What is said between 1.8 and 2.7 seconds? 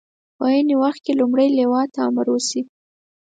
ته امر وشي.